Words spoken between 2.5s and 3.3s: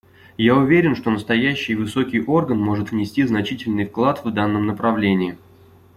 может внести